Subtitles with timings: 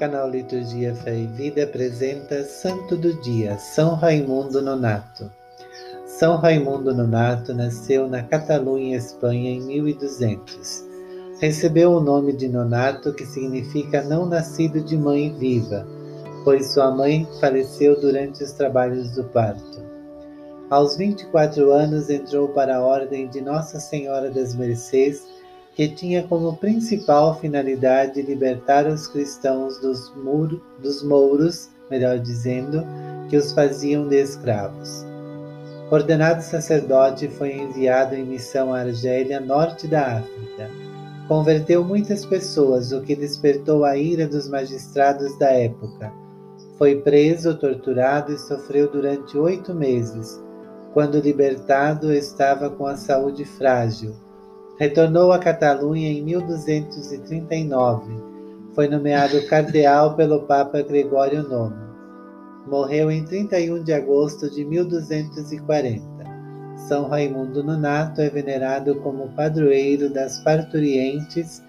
[0.00, 5.30] Canal Liturgia Fé e Vida apresenta Santo do Dia, São Raimundo Nonato.
[6.06, 10.86] São Raimundo Nonato nasceu na Catalunha, Espanha, em 1200.
[11.38, 15.86] Recebeu o nome de Nonato, que significa não nascido de mãe viva,
[16.44, 19.84] pois sua mãe faleceu durante os trabalhos do parto.
[20.70, 25.22] Aos 24 anos entrou para a Ordem de Nossa Senhora das Mercês
[25.80, 32.84] que tinha como principal finalidade libertar os cristãos dos, muro, dos mouros, melhor dizendo,
[33.30, 35.06] que os faziam de escravos.
[35.90, 40.68] Ordenado sacerdote, foi enviado em missão à Argélia, norte da África.
[41.26, 46.12] Converteu muitas pessoas, o que despertou a ira dos magistrados da época.
[46.76, 50.38] Foi preso, torturado e sofreu durante oito meses.
[50.92, 54.14] Quando libertado, estava com a saúde frágil
[54.80, 58.14] Retornou à Catalunha em 1239.
[58.74, 61.74] Foi nomeado cardeal pelo Papa Gregório IX.
[62.66, 66.00] Morreu em 31 de agosto de 1240.
[66.88, 71.62] São Raimundo Nonato é venerado como padroeiro das parturientes,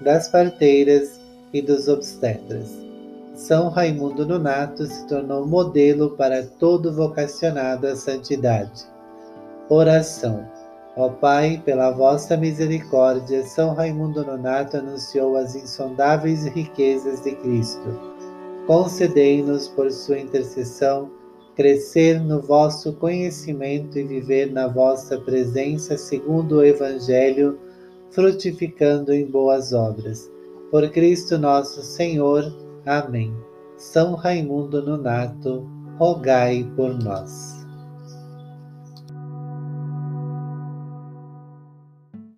[0.00, 1.20] das parteiras
[1.52, 2.74] e dos obstetras.
[3.34, 8.86] São Raimundo Nonato se tornou modelo para todo vocacionado à santidade.
[9.68, 10.65] Oração.
[10.96, 18.00] Ó Pai, pela vossa misericórdia, São Raimundo Nonato anunciou as insondáveis riquezas de Cristo.
[18.66, 21.10] Concedei-nos, por sua intercessão,
[21.54, 27.58] crescer no vosso conhecimento e viver na vossa presença segundo o Evangelho,
[28.10, 30.30] frutificando em boas obras.
[30.70, 32.50] Por Cristo nosso Senhor.
[32.86, 33.34] Amém.
[33.76, 37.55] São Raimundo Nonato, rogai por nós.